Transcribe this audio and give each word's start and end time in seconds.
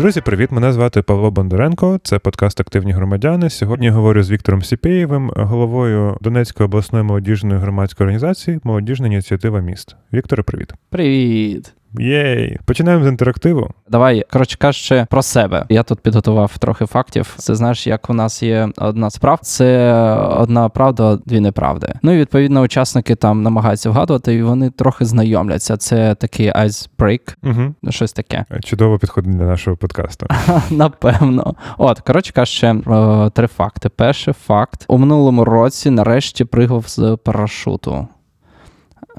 Друзі, 0.00 0.20
привіт! 0.20 0.50
Мене 0.50 0.72
звати 0.72 1.02
Павло 1.02 1.30
Бондаренко. 1.30 2.00
Це 2.02 2.18
подкаст 2.18 2.60
Активні 2.60 2.92
громадяни. 2.92 3.50
Сьогодні 3.50 3.90
говорю 3.90 4.22
з 4.22 4.30
Віктором 4.30 4.62
Сіпєєвим, 4.62 5.30
головою 5.36 6.18
Донецької 6.20 6.64
обласної 6.64 7.04
молодіжної 7.04 7.60
громадської 7.60 8.04
організації 8.04 8.60
Молодіжна 8.64 9.06
ініціатива 9.06 9.60
міст. 9.60 9.96
Вікторе, 10.12 10.42
привіт. 10.42 10.72
Привіт. 10.90 11.74
Єй! 11.98 12.58
Починаємо 12.64 13.04
з 13.04 13.08
інтерактиву. 13.08 13.70
Давай, 13.88 14.24
коротше 14.32 14.56
кажучи, 14.58 15.06
про 15.10 15.22
себе. 15.22 15.66
Я 15.68 15.82
тут 15.82 16.00
підготував 16.00 16.58
трохи 16.58 16.86
фактів. 16.86 17.34
Це 17.36 17.54
знаєш, 17.54 17.86
як 17.86 18.10
у 18.10 18.14
нас 18.14 18.42
є 18.42 18.68
одна 18.76 19.10
справ, 19.10 19.38
це 19.42 19.92
одна 20.38 20.68
правда, 20.68 21.18
дві 21.26 21.40
неправди. 21.40 21.92
Ну 22.02 22.12
і 22.12 22.18
відповідно 22.18 22.60
учасники 22.60 23.14
там 23.14 23.42
намагаються 23.42 23.90
вгадувати, 23.90 24.34
і 24.34 24.42
вони 24.42 24.70
трохи 24.70 25.04
знайомляться. 25.04 25.76
Це 25.76 26.14
такий 26.14 26.52
icebreak, 26.52 27.36
Угу. 27.42 27.90
щось 27.90 28.12
таке. 28.12 28.44
Чудово 28.64 28.98
підходить 28.98 29.36
для 29.36 29.44
нашого 29.44 29.76
подкасту. 29.76 30.26
Напевно. 30.70 31.54
От, 31.78 32.00
коротше 32.00 32.32
кажучи, 32.32 32.66
е, 32.66 33.30
три 33.34 33.46
факти. 33.46 33.88
Перший 33.88 34.34
факт: 34.34 34.84
у 34.88 34.98
минулому 34.98 35.44
році 35.44 35.90
нарешті 35.90 36.44
пригав 36.44 36.84
з 36.86 37.18
парашуту. 37.24 38.08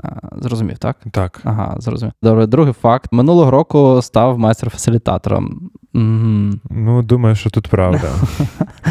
Е, 0.05 0.10
Зрозумів, 0.38 0.78
так? 0.78 0.96
Так. 1.12 1.41
Ага, 1.44 1.76
зрозумів. 1.80 2.14
Добре, 2.23 2.48
другий 2.48 2.73
факт. 2.73 3.08
Минулого 3.12 3.52
року 3.52 4.00
став 4.02 4.40
майстер-фасилітатором. 4.40 5.70
Мгм. 5.94 6.60
Ну, 6.70 7.02
думаю, 7.04 7.36
що 7.36 7.50
тут 7.50 7.68
правда. 7.68 8.12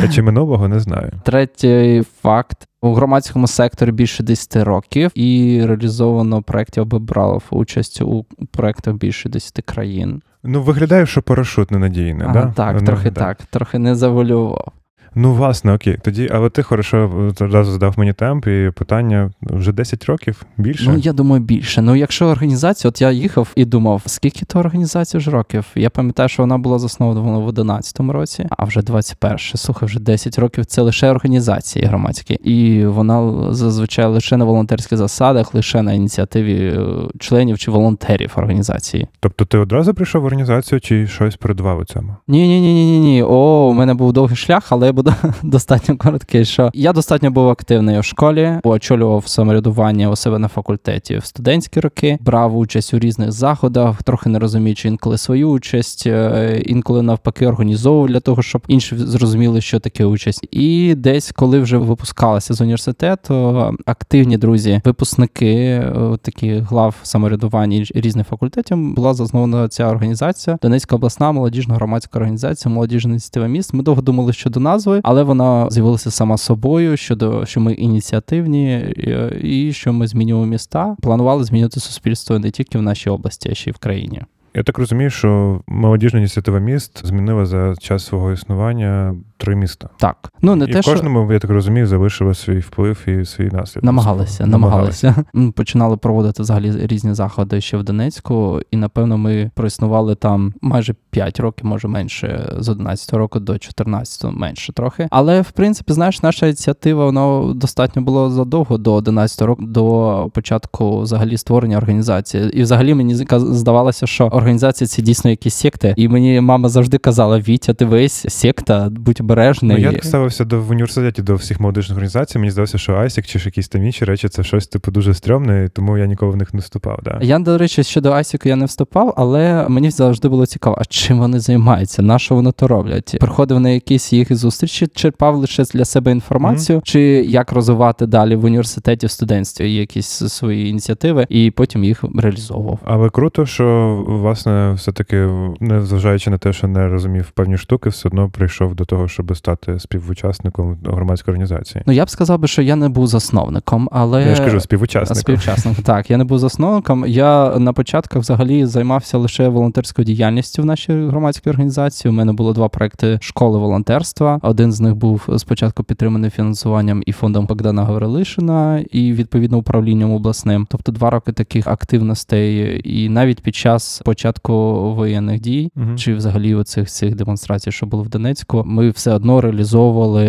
А 0.05 0.09
чи 0.09 0.23
минулого 0.23 0.69
не 0.69 0.80
знаю. 0.80 1.12
Третій 1.23 2.02
факт. 2.23 2.66
У 2.83 2.95
громадському 2.95 3.46
секторі 3.46 3.92
більше 3.92 4.23
10 4.23 4.56
років 4.64 5.10
і 5.14 5.60
реалізовано 5.66 6.42
проєктів 6.42 6.83
або 6.83 6.98
брав 6.98 7.42
участь 7.50 8.02
у 8.02 8.24
проєктах 8.50 8.95
більше 8.95 9.28
10 9.28 9.61
країн. 9.64 10.22
Ну, 10.44 10.62
виглядає, 10.62 11.06
що 11.06 11.22
парашут 11.22 11.70
ненадійний, 11.70 12.27
Ага, 12.27 12.33
да? 12.34 12.53
так, 12.56 12.77
Ну, 12.81 12.86
трохи 12.86 13.11
так, 13.11 13.38
трохи 13.50 13.78
не 13.78 13.94
завалював. 13.94 14.72
Ну, 15.14 15.34
власне, 15.34 15.75
окей. 15.75 15.98
Тоді, 16.03 16.28
але 16.33 16.50
ти 16.50 16.62
хорошо 16.62 17.11
одразу 17.41 17.72
задав 17.72 17.94
мені 17.97 18.12
темп 18.12 18.47
і 18.47 18.72
питання 18.77 19.30
вже 19.42 19.72
10 19.72 20.05
років 20.05 20.42
більше. 20.56 20.91
Ну, 20.91 20.98
я 20.98 21.12
думаю, 21.12 21.42
більше. 21.42 21.83
Ну, 21.83 21.97
якщо 21.97 22.27
організація, 22.27 22.89
от 22.89 23.00
я 23.00 23.11
їхав 23.11 23.48
і 23.56 23.64
думав, 23.64 24.03
скільки 24.06 24.44
то 24.44 24.58
організацій 24.58 25.19
вже 25.19 25.31
років? 25.31 25.64
Я 25.75 25.91
пам'ятаю, 25.91 26.28
що 26.28 26.42
вона 26.42 26.58
була 26.58 26.78
заснована 26.78 27.38
в 27.38 27.48
11-му 27.48 28.12
році, 28.12 28.47
а 28.50 28.64
вже 28.64 28.83
21. 28.83 29.38
Слухай, 29.38 29.86
вже 29.86 30.00
10 30.00 30.38
років 30.38 30.66
це 30.66 30.83
лише 30.83 31.11
організації 31.11 31.84
громадські. 31.84 32.34
І 32.34 32.86
вона 32.86 33.47
зазвичай 33.55 34.06
лише 34.06 34.36
на 34.36 34.44
волонтерських 34.44 34.98
засадах, 34.98 35.55
лише 35.55 35.83
на 35.83 35.92
ініціативі 35.92 36.55
е, 36.55 36.86
членів 37.19 37.58
чи 37.58 37.70
волонтерів 37.70 38.33
організації. 38.36 39.08
Тобто 39.20 39.44
ти 39.44 39.58
одразу 39.58 39.94
прийшов 39.94 40.22
в 40.22 40.25
організацію 40.25 40.81
чи 40.81 41.06
щось 41.06 41.36
передував 41.36 41.78
у 41.78 41.84
цьому? 41.84 42.16
Ні, 42.28 42.48
ні, 42.48 42.61
ні, 42.61 42.75
ні, 42.75 43.00
ні. 43.00 43.22
О, 43.22 43.69
у 43.70 43.72
мене 43.72 43.94
був 43.94 44.12
довгий 44.12 44.36
шлях, 44.36 44.66
але 44.70 44.86
я 44.86 44.92
буду 45.03 45.17
достатньо 45.43 45.97
короткий. 45.97 46.45
Що 46.45 46.70
я 46.75 46.93
достатньо 46.93 47.31
був 47.31 47.48
активний 47.48 47.98
у 47.98 48.03
школі, 48.03 48.61
очолював 48.62 49.27
самоврядування 49.27 50.11
у 50.11 50.17
себе 50.17 50.39
на 50.39 50.48
факультеті 50.48 51.19
в 51.19 51.25
студентські 51.25 51.81
роки, 51.81 52.19
брав 52.20 52.56
участь 52.56 52.95
у 52.95 52.98
різних 52.98 53.33
заходах, 53.33 54.03
трохи 54.03 54.28
не 54.28 54.39
розуміючи 54.39 54.89
інколи 54.89 55.19
свою 55.19 55.51
участь, 55.51 56.06
е, 56.06 56.62
інколи 56.67 57.03
навпаки 57.03 57.47
організовував 57.47 58.09
для 58.09 58.21
того, 58.21 58.43
щоб 58.43 58.62
інші 58.69 58.97
зрозуміли, 58.97 59.61
що 59.61 59.81
таке 59.81 60.05
участь. 60.05 60.47
І 60.51 60.95
десь, 60.95 61.33
коли 61.33 61.61
вже 61.61 61.78
випускалася 61.78 62.55
з 62.55 62.61
університету, 62.61 63.65
активні 63.87 64.37
друзі, 64.37 64.81
випускники 64.84 65.55
е, 65.55 66.19
такі 66.23 66.59
глав 66.59 66.95
самоврядування 67.03 67.84
різних 67.95 68.27
факультетів, 68.27 68.95
була 68.95 69.15
заснована 69.15 69.69
ця 69.69 69.87
організація 69.87 70.59
Донецька 70.62 70.97
обласна 70.97 71.33
молодіжна 71.33 71.75
громадська 71.75 72.19
організація, 72.19 72.75
молодіжна 72.75 73.10
ініціатива 73.10 73.47
міст. 73.47 73.75
Ми 73.75 73.83
довго 73.83 74.03
думали 74.03 74.33
щодо 74.33 74.60
назви, 74.60 74.90
але 75.03 75.23
вона 75.23 75.71
з'явилася 75.71 76.11
сама 76.11 76.37
собою 76.37 76.97
щодо 76.97 77.47
що 77.47 77.61
ми 77.61 77.73
ініціативні 77.73 78.69
е, 78.69 79.41
і 79.43 79.73
що 79.73 79.93
ми 79.93 80.06
змінюємо 80.06 80.47
міста. 80.47 80.97
Планували 81.03 81.45
змінювати 81.45 81.81
суспільство 81.81 82.39
не 82.39 82.51
тільки 82.51 82.78
в 82.78 82.83
нашій 82.83 83.11
області, 83.11 83.49
а 83.53 83.55
ще 83.55 83.71
й 83.71 83.73
в 83.73 83.78
країні. 83.78 84.23
Я 84.55 84.62
так 84.62 84.78
розумію, 84.78 85.11
що 85.11 85.61
молодіжна 85.67 86.19
ініціатива 86.19 86.59
міст 86.59 87.06
змінила 87.06 87.47
за 87.47 87.75
час 87.77 88.06
свого 88.06 88.33
існування 88.33 89.15
три 89.41 89.56
міста. 89.56 89.89
Так, 89.97 90.33
ну 90.43 90.56
не 90.56 90.65
і 90.65 90.73
те, 90.73 90.81
в 90.81 90.83
що 90.83 90.93
кожному, 90.93 91.33
я 91.33 91.39
так 91.39 91.51
розумію, 91.51 91.87
залишила 91.87 92.34
свій 92.34 92.59
вплив 92.59 93.09
і 93.09 93.25
свій 93.25 93.51
наслідок. 93.53 93.84
намагалися, 93.84 94.47
намагалися. 94.47 95.15
М, 95.37 95.53
Починали 95.53 95.97
проводити 95.97 96.43
взагалі 96.43 96.87
різні 96.87 97.15
заходи 97.15 97.61
ще 97.61 97.77
в 97.77 97.83
Донецьку, 97.83 98.61
і 98.71 98.77
напевно 98.77 99.19
ми 99.19 99.51
проіснували 99.55 100.15
там 100.15 100.55
майже 100.61 100.95
5 101.11 101.41
років, 101.41 101.67
може 101.67 101.89
менше, 101.89 102.55
з 102.59 102.69
11 102.69 103.15
року 103.15 103.41
до 103.41 103.59
14 103.59 104.33
менше 104.33 104.73
трохи. 104.73 105.09
Але 105.11 105.41
в 105.41 105.51
принципі, 105.51 105.93
знаєш, 105.93 106.22
наша 106.22 106.47
ініціатива 106.47 107.05
вона 107.05 107.55
достатньо 107.55 108.03
було 108.03 108.31
задовго 108.31 108.78
до 108.78 108.95
11 108.95 109.43
року, 109.43 109.62
до 109.65 110.31
початку 110.34 111.01
взагалі 111.01 111.37
створення 111.37 111.77
організації. 111.77 112.51
І 112.59 112.62
взагалі 112.62 112.95
мені 112.95 113.15
здавалося, 113.31 114.07
що 114.07 114.25
організація 114.25 114.89
це 114.89 115.03
дійсно 115.03 115.31
якісь 115.31 115.55
секти. 115.55 115.95
І 115.97 116.09
мені 116.09 116.41
мама 116.41 116.69
завжди 116.69 116.99
казала: 116.99 117.39
Вітя, 117.39 117.75
ти 117.75 117.84
весь 117.84 118.27
секта, 118.28 118.89
будь 118.91 119.21
обережний. 119.32 119.76
Ну, 119.76 119.82
я 119.82 119.92
так 119.92 120.04
ставився 120.04 120.44
до 120.44 120.60
в 120.60 120.70
університеті 120.70 121.22
до 121.22 121.34
всіх 121.34 121.60
молодіжних 121.60 121.96
організацій. 121.96 122.38
Мені 122.38 122.50
здалося, 122.50 122.78
що 122.78 122.94
Айсік 122.94 123.26
чи 123.26 123.38
ж 123.38 123.46
якісь 123.46 123.68
там 123.68 123.84
інші 123.84 124.04
речі 124.04 124.28
це 124.28 124.42
щось 124.42 124.66
типу 124.66 124.91
дуже 124.91 125.14
стрьомне, 125.14 125.68
тому 125.72 125.98
я 125.98 126.06
ніколи 126.06 126.32
в 126.32 126.36
них 126.36 126.54
не 126.54 126.60
вступав. 126.60 127.00
Да. 127.04 127.18
Я, 127.22 127.38
до 127.38 127.58
речі, 127.58 127.82
щодо 127.82 128.12
Асіку 128.12 128.48
я 128.48 128.56
не 128.56 128.64
вступав, 128.64 129.14
але 129.16 129.68
мені 129.68 129.91
завжди 129.91 130.28
було 130.28 130.46
цікаво, 130.46 130.76
а 130.80 130.84
чим 130.84 131.18
вони 131.18 131.41
займаються, 131.41 132.02
на 132.02 132.18
що 132.18 132.34
вони 132.34 132.52
то 132.52 132.68
роблять. 132.68 133.16
Приходив 133.20 133.60
на 133.60 133.68
якісь 133.68 134.12
їх 134.12 134.36
зустрічі, 134.36 134.86
черпав 134.94 135.36
лише 135.36 135.64
для 135.64 135.84
себе 135.84 136.10
інформацію, 136.10 136.80
чи 136.84 137.00
як 137.28 137.52
розвивати 137.52 138.06
далі 138.06 138.36
в 138.36 138.44
університеті, 138.44 139.06
в 139.06 139.10
студентстві 139.10 139.74
якісь 139.74 140.08
свої 140.08 140.68
ініціативи, 140.68 141.26
і 141.28 141.50
потім 141.50 141.84
їх 141.84 142.04
реалізовував. 142.18 142.78
Але 142.84 143.10
круто, 143.10 143.47
що 143.47 143.97
власне 144.08 144.72
все-таки, 144.72 145.28
незважаючи 145.60 146.30
на 146.30 146.38
те, 146.38 146.52
що 146.52 146.66
не 146.66 146.88
розумів 146.88 147.30
певні 147.30 147.56
штуки, 147.56 147.88
все 147.88 148.08
одно 148.08 148.30
прийшов 148.30 148.74
до 148.74 148.84
того, 148.84 149.08
щоб 149.20 149.36
стати 149.36 149.78
співучасником 149.78 150.78
громадської 150.84 151.32
організації. 151.32 151.84
Ну 151.86 151.92
я 151.92 152.04
б 152.04 152.10
сказав 152.10 152.38
би, 152.38 152.48
що 152.48 152.62
я 152.62 152.76
не 152.76 152.88
був 152.88 153.06
засновником, 153.06 153.88
але 153.92 154.22
Я 154.22 154.34
ж 154.34 154.44
кажу, 154.44 154.60
співучасником. 154.60 155.20
Співучасник, 155.20 155.82
так. 155.82 156.10
Я 156.10 156.16
не 156.16 156.25
був 156.25 156.38
засновником. 156.38 157.04
Я 157.08 157.59
на 157.59 157.72
початках 157.72 158.22
взагалі 158.22 158.66
займався 158.66 159.19
лише 159.19 159.48
волонтерською 159.48 160.06
діяльністю 160.06 160.62
в 160.62 160.64
нашій 160.64 160.92
громадській 160.92 161.50
організації. 161.50 162.12
У 162.12 162.14
мене 162.14 162.32
було 162.32 162.53
два 162.53 162.69
проекти 162.69 163.19
школи 163.22 163.59
волонтерства. 163.59 164.38
Один 164.42 164.72
з 164.72 164.80
них 164.80 164.94
був 164.94 165.28
спочатку 165.36 165.84
підтриманий 165.84 166.30
фінансуванням 166.30 167.03
і 167.06 167.12
фондом 167.12 167.47
Богдана 167.47 167.84
Гаврилишина, 167.84 168.84
і 168.91 169.12
відповідно 169.12 169.59
управлінням 169.59 170.12
обласним. 170.12 170.66
Тобто 170.70 170.92
два 170.92 171.10
роки 171.10 171.32
таких 171.32 171.66
активностей, 171.66 172.80
і 172.84 173.09
навіть 173.09 173.42
під 173.42 173.54
час 173.54 174.03
початку 174.04 174.53
воєнних 174.94 175.41
дій. 175.41 175.70
Мгм. 175.75 175.98
Чи 175.98 176.14
взагалі 176.14 176.54
оцих 176.54 176.88
цих 176.88 177.14
демонстрацій, 177.14 177.72
що 177.72 177.86
були 177.86 178.03
в 178.03 178.09
Донецьку, 178.09 178.62
ми 178.66 178.91
все 178.91 179.09
одно 179.12 179.41
реалізовували 179.41 180.25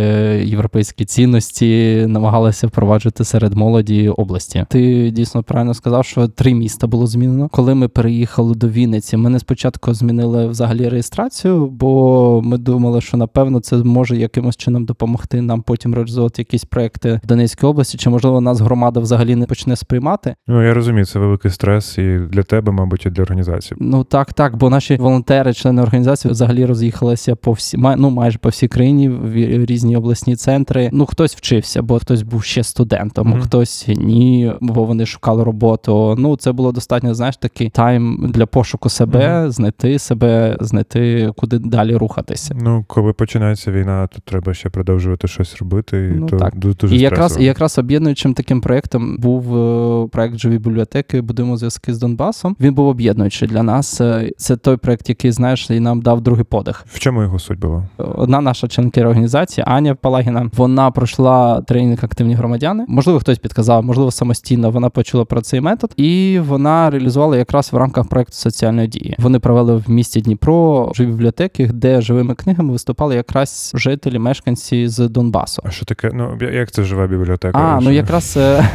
європейські 0.45 1.05
цінності, 1.05 2.03
намагалися 2.07 2.67
впроваджувати 2.67 3.23
серед 3.23 3.53
молоді 3.53 4.09
області. 4.09 4.65
Ти 4.69 5.11
дійсно 5.11 5.43
правильно 5.43 5.73
сказав, 5.73 6.05
що 6.05 6.27
три 6.27 6.53
міста 6.53 6.87
було 6.87 7.07
змінено. 7.07 7.49
Коли 7.51 7.75
ми 7.75 7.87
переїхали 7.87 8.55
до 8.55 8.67
Вінниці, 8.67 9.17
ми 9.17 9.29
не 9.29 9.39
спочатку 9.39 9.93
змінили 9.93 10.47
взагалі 10.47 10.89
реєстрацію, 10.89 11.65
бо 11.65 12.41
ми 12.43 12.57
думали, 12.57 13.01
що 13.01 13.17
напевно 13.17 13.59
це 13.59 13.77
може 13.77 14.17
якимось 14.17 14.57
чином 14.57 14.85
допомогти 14.85 15.41
нам 15.41 15.61
потім 15.61 15.95
реалізовувати 15.95 16.41
якісь 16.41 16.65
проекти 16.65 17.19
в 17.23 17.27
Донецькій 17.27 17.65
області, 17.65 17.97
чи 17.97 18.09
можливо 18.09 18.41
нас 18.41 18.61
громада 18.61 18.99
взагалі 18.99 19.35
не 19.35 19.45
почне 19.45 19.75
сприймати. 19.75 20.35
Ну 20.47 20.63
я 20.63 20.73
розумію, 20.73 21.05
це 21.05 21.19
великий 21.19 21.51
стрес 21.51 21.97
і 21.97 22.17
для 22.17 22.43
тебе, 22.43 22.71
мабуть, 22.71 23.05
і 23.05 23.09
для 23.09 23.23
організації. 23.23 23.77
Ну 23.81 24.03
так, 24.03 24.33
так, 24.33 24.55
бо 24.55 24.69
наші 24.69 24.95
волонтери, 24.95 25.53
члени 25.53 25.81
організації, 25.81 26.31
взагалі 26.31 26.65
роз'їхалися 26.65 27.35
по 27.35 27.51
всі 27.51 27.77
ну, 27.77 28.09
майже 28.09 28.37
по 28.37 28.49
всій 28.49 28.67
країні 28.71 29.09
в 29.09 29.65
різні 29.65 29.97
обласні 29.97 30.35
центри. 30.35 30.89
Ну 30.93 31.05
хтось 31.05 31.35
вчився, 31.35 31.81
бо 31.81 31.99
хтось 31.99 32.21
був 32.21 32.43
ще 32.43 32.63
студентом, 32.63 33.27
Мгм. 33.29 33.41
хтось 33.41 33.85
ні, 33.87 34.51
бо 34.61 34.83
вони 34.83 35.05
шукали 35.05 35.43
роботу. 35.43 36.15
Ну 36.17 36.35
це 36.37 36.51
було 36.51 36.71
достатньо, 36.71 37.13
знаєш, 37.13 37.37
такий 37.37 37.69
тайм 37.69 38.31
для 38.33 38.45
пошуку 38.45 38.89
себе, 38.89 39.51
знайти 39.51 39.99
себе, 39.99 40.57
знайти 40.61 41.31
куди 41.37 41.59
далі 41.59 41.95
рухатися. 41.95 42.55
Ну, 42.61 42.85
коли 42.87 43.13
починається 43.13 43.71
війна, 43.71 44.07
то 44.07 44.19
треба 44.25 44.53
ще 44.53 44.69
продовжувати 44.69 45.27
щось 45.27 45.57
робити, 45.57 45.97
і 46.15 46.19
Ну, 46.19 46.27
то 46.27 46.37
так. 46.37 46.55
ду- 46.55 46.75
дуже 46.79 46.95
І 46.95 46.99
якраз, 46.99 47.37
і 47.39 47.43
якраз 47.43 47.77
об'єднуючим 47.79 48.33
таким 48.33 48.61
проєктом 48.61 49.17
був 49.19 49.57
е, 49.57 50.07
проєкт 50.07 50.37
Живі 50.37 50.57
бібліотеки, 50.57 51.21
будемо 51.21 51.57
зв'язки 51.57 51.93
з 51.93 51.99
Донбасом. 51.99 52.55
Він 52.59 52.73
був 52.73 52.87
об'єднуючий 52.87 53.47
для 53.47 53.63
нас. 53.63 54.01
Е, 54.01 54.31
Це 54.37 54.57
той 54.57 54.77
проєкт, 54.77 55.09
який 55.09 55.31
знаєш, 55.31 55.69
і 55.69 55.79
нам 55.79 56.01
дав 56.01 56.21
другий 56.21 56.43
подих. 56.43 56.85
В 56.87 56.99
чому 56.99 57.21
його 57.21 57.39
суть 57.39 57.59
була? 57.59 57.83
Одна 57.97 58.41
наша 58.51 58.67
членкера 58.67 59.09
організації 59.09 59.65
Аня 59.67 59.95
Палагіна. 59.95 60.49
Вона 60.57 60.91
пройшла 60.91 61.61
тренінг 61.61 61.99
активні 62.01 62.33
громадяни. 62.33 62.85
Можливо, 62.87 63.19
хтось 63.19 63.37
підказав, 63.39 63.83
можливо, 63.83 64.11
самостійно 64.11 64.71
вона 64.71 64.89
почула 64.89 65.25
про 65.25 65.41
цей 65.41 65.61
метод, 65.61 65.93
і 65.97 66.39
вона 66.47 66.89
реалізувала 66.89 67.37
якраз 67.37 67.73
в 67.73 67.77
рамках 67.77 68.07
проекту 68.07 68.33
соціальної 68.33 68.87
дії. 68.87 69.15
Вони 69.19 69.39
провели 69.39 69.75
в 69.75 69.89
місті 69.89 70.21
Дніпро 70.21 70.91
живі 70.95 71.07
бібліотеки, 71.07 71.67
де 71.67 72.01
живими 72.01 72.35
книгами 72.35 72.71
виступали 72.71 73.15
якраз 73.15 73.71
жителі, 73.75 74.19
мешканці 74.19 74.87
з 74.87 75.07
Донбасу. 75.07 75.61
А 75.65 75.71
що 75.71 75.85
таке? 75.85 76.11
Ну 76.13 76.37
як 76.53 76.71
це 76.71 76.83
жива 76.83 77.07
бібліотека? 77.07 77.59
А, 77.59 77.79
ну 77.81 77.91
якраз 77.91 78.37
е, 78.37 78.65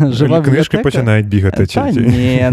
жива 0.00 0.40
Книжки 0.40 0.78
починають 0.78 1.28
бігати. 1.28 1.66
чи- 1.66 1.80
ні, 1.80 2.50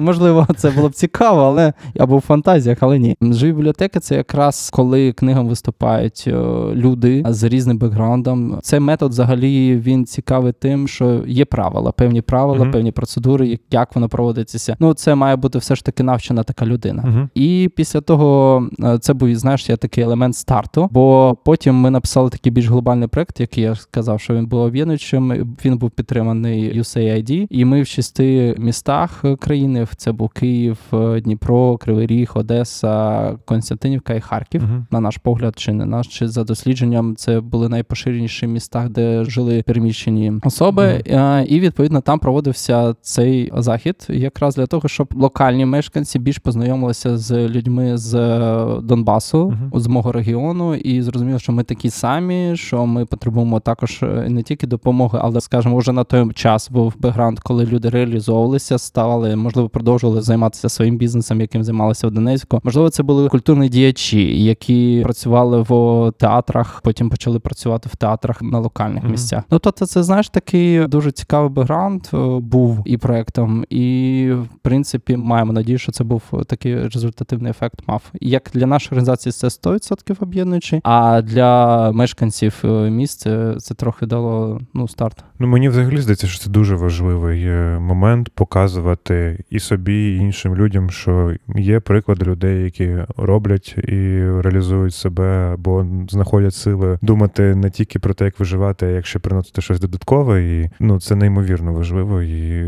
можливо, 0.00 0.46
це 0.56 0.70
було 0.70 0.88
б 0.88 0.92
цікаво, 0.92 1.40
але 1.40 1.72
або 1.98 2.18
в 2.18 2.20
фантазіях, 2.20 2.78
але 2.80 2.98
ні. 2.98 3.16
Живі 3.22 3.52
бібліотеки 3.52 4.00
це 4.00 4.14
якраз 4.14 4.70
коли 4.72 5.12
книгам 5.12 5.48
виступають 5.80 6.24
е, 6.26 6.32
люди 6.74 7.24
з 7.28 7.42
різним 7.44 7.78
бекграундом. 7.78 8.58
Цей 8.62 8.80
метод 8.80 9.10
взагалі 9.10 9.76
він 9.76 10.06
цікавий 10.06 10.52
тим, 10.52 10.88
що 10.88 11.22
є 11.26 11.44
правила, 11.44 11.92
певні 11.92 12.22
правила, 12.22 12.58
Мгм. 12.58 12.70
певні 12.70 12.92
процедури, 12.92 13.58
як- 13.70 13.94
воно 13.94 14.08
проводиться. 14.08 14.76
Ну, 14.80 14.94
це 14.94 15.14
має 15.14 15.36
бути 15.36 15.58
все 15.58 15.74
ж 15.74 15.84
таки 15.84 16.02
навчена 16.02 16.42
така 16.42 16.66
людина. 16.66 17.02
Мгм. 17.06 17.30
І 17.34 17.70
після 17.76 18.00
того 18.00 18.62
е, 18.84 18.98
це 18.98 19.12
був, 19.14 19.34
знаєш, 19.34 19.70
є 19.70 19.76
такий 19.76 20.04
елемент 20.04 20.36
старту. 20.36 20.88
Бо 20.90 21.36
потім 21.44 21.74
ми 21.74 21.90
написали 21.90 22.30
такий 22.30 22.52
більш 22.52 22.66
глобальний 22.68 23.08
проект, 23.08 23.40
який 23.40 23.64
я 23.64 23.74
сказав, 23.74 24.20
що 24.20 24.34
він 24.34 24.46
був 24.46 24.60
об'єднуючим. 24.60 25.56
Він 25.64 25.78
був 25.78 25.90
підтриманий 25.90 26.80
USAID, 26.80 27.46
і 27.50 27.64
ми 27.64 27.82
в 27.82 27.86
шести 27.86 28.54
містах 28.58 29.24
країни: 29.40 29.86
це 29.96 30.12
був 30.12 30.28
Київ, 30.28 30.78
е, 30.92 31.20
Дніпро, 31.20 31.76
Кривий 31.76 32.06
Ріг, 32.06 32.30
Одеса, 32.34 33.32
Константинівка 33.44 34.14
і 34.14 34.20
Харків. 34.20 34.62
Мгм. 34.64 34.86
На 34.90 35.00
наш 35.00 35.16
погляд, 35.16 35.58
чи 35.66 35.72
не 35.72 35.86
наш, 35.86 36.06
чи 36.06 36.28
за 36.28 36.44
дослідженням, 36.44 37.16
це 37.16 37.40
були 37.40 37.68
найпоширеніші 37.68 38.46
міста, 38.46 38.88
де 38.90 39.24
жили 39.24 39.62
переміщені 39.66 40.32
особи. 40.44 41.02
Е, 41.06 41.44
І 41.48 41.60
відповідно 41.60 42.00
там 42.00 42.18
проводився 42.18 42.94
цей 43.00 43.52
захід, 43.56 44.06
якраз 44.08 44.54
для 44.54 44.66
того, 44.66 44.88
щоб 44.88 45.08
локальні 45.16 45.66
мешканці 45.66 46.18
більш 46.18 46.38
познайомилися 46.38 47.18
з 47.18 47.48
людьми 47.48 47.98
з 47.98 48.14
е, 48.14 48.80
Донбасу, 48.82 49.46
Мгм. 49.50 49.80
з 49.80 49.86
мого 49.86 50.12
регіону, 50.12 50.74
і 50.74 51.02
зрозуміло, 51.02 51.38
що 51.38 51.52
ми 51.52 51.62
такі 51.64 51.90
самі, 51.90 52.56
що 52.56 52.86
ми 52.86 53.04
потребуємо 53.06 53.60
також 53.60 54.02
е, 54.02 54.26
не 54.28 54.42
тільки 54.42 54.66
допомоги, 54.66 55.18
але 55.22 55.40
скажімо, 55.40 55.76
вже 55.78 55.92
на 55.92 56.04
той 56.04 56.32
час 56.34 56.70
був 56.70 56.94
бекграунд, 56.98 57.40
коли 57.40 57.64
люди 57.66 57.88
реалізовувалися, 57.88 58.78
ставали, 58.78 59.36
можливо, 59.36 59.68
продовжували 59.68 60.22
займатися 60.22 60.68
своїм 60.68 60.96
бізнесом, 60.96 61.40
яким 61.40 61.64
займалися 61.64 62.06
в 62.08 62.10
Донецьку. 62.10 62.60
Можливо, 62.64 62.90
це 62.90 63.02
були 63.02 63.28
культурні 63.28 63.68
діячі, 63.68 64.44
які 64.44 65.00
працювали 65.04 65.55
в 65.62 66.12
театрах, 66.18 66.80
потім 66.84 67.10
почали 67.10 67.38
працювати 67.38 67.88
в 67.92 67.96
театрах 67.96 68.42
на 68.42 68.58
локальних 68.58 69.02
Мгм. 69.02 69.12
місцях. 69.12 69.42
Ну 69.50 69.58
тобто, 69.58 69.86
це 69.86 70.02
знаєш 70.02 70.28
такий 70.28 70.86
дуже 70.86 71.10
цікавий 71.12 71.50
бекграунд 71.50 72.06
е, 72.14 72.16
був 72.40 72.82
і 72.84 72.96
проектом, 72.96 73.64
і 73.70 74.28
в 74.32 74.48
принципі 74.62 75.16
маємо 75.16 75.52
надію, 75.52 75.78
що 75.78 75.92
це 75.92 76.04
був 76.04 76.22
такий 76.46 76.88
результативний 76.88 77.50
ефект. 77.50 77.74
Мав 77.86 78.02
як 78.20 78.50
для 78.54 78.66
нашої 78.66 78.88
організації 78.90 79.32
це 79.32 79.46
100% 79.46 80.16
об'єднуючий, 80.20 80.80
а 80.84 81.22
для 81.22 81.92
мешканців 81.92 82.60
е, 82.64 82.68
міст 82.90 83.20
це, 83.20 83.54
це 83.58 83.74
трохи 83.74 84.06
дало 84.06 84.60
ну 84.74 84.88
старт. 84.88 85.24
Ну 85.38 85.46
мені 85.46 85.68
взагалі 85.68 85.98
здається, 86.00 86.26
що 86.26 86.44
це 86.44 86.50
дуже 86.50 86.76
важливий 86.76 87.44
е, 87.46 87.78
момент 87.80 88.28
показувати 88.28 89.44
і 89.50 89.58
собі, 89.58 90.14
і 90.14 90.16
іншим 90.16 90.56
людям, 90.56 90.90
що 90.90 91.34
є 91.56 91.80
приклади 91.80 92.24
людей, 92.24 92.64
які 92.64 92.96
роблять 93.16 93.74
і 93.78 94.20
реалізують 94.40 94.94
себе 94.94 95.45
або 95.52 95.86
знаходять 96.08 96.54
сили 96.54 96.98
думати 97.02 97.54
не 97.54 97.70
тільки 97.70 97.98
про 97.98 98.14
те, 98.14 98.24
як 98.24 98.38
виживати, 98.38 98.86
а 98.86 98.88
як 98.88 99.06
ще 99.06 99.18
приносити 99.18 99.62
щось 99.62 99.80
додаткове. 99.80 100.42
І 100.42 100.70
ну 100.80 101.00
це 101.00 101.16
неймовірно 101.16 101.72
важливо 101.72 102.22
і 102.22 102.66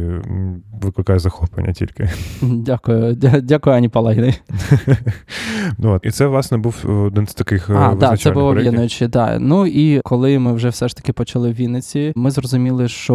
викликає 0.82 1.18
захоплення 1.18 1.72
тільки. 1.72 2.10
Дякую, 2.42 3.14
дякую, 3.42 3.76
Ані 3.76 3.88
Палагіної. 3.88 4.34
Ну 5.78 5.92
от 5.94 6.06
і 6.06 6.10
це 6.10 6.26
власне 6.26 6.58
був 6.58 6.76
один 7.06 7.26
з 7.26 7.34
таких 7.34 7.70
е, 7.70 7.74
А, 7.74 7.94
так, 7.96 8.20
це 8.20 8.30
було 8.30 8.52
проєктів. 8.52 9.08
да. 9.10 9.38
Ну 9.38 9.66
і 9.66 10.00
коли 10.04 10.38
ми 10.38 10.52
вже 10.52 10.68
все 10.68 10.88
ж 10.88 10.96
таки 10.96 11.12
почали 11.12 11.50
в 11.50 11.54
Вінниці, 11.54 12.12
ми 12.16 12.30
зрозуміли, 12.30 12.88
що 12.88 13.14